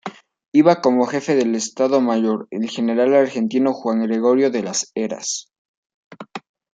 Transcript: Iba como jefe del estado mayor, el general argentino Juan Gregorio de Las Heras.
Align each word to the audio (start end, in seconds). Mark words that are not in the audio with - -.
Iba 0.51 0.81
como 0.81 1.05
jefe 1.05 1.35
del 1.35 1.53
estado 1.53 2.01
mayor, 2.01 2.47
el 2.49 2.67
general 2.71 3.13
argentino 3.13 3.71
Juan 3.71 4.01
Gregorio 4.01 4.49
de 4.49 4.63
Las 4.63 4.91
Heras. 4.95 5.51